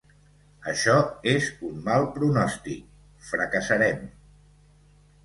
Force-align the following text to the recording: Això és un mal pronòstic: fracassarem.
Això 0.69 0.93
és 1.31 1.49
un 1.67 1.75
mal 1.87 2.07
pronòstic: 2.15 2.87
fracassarem. 3.29 4.01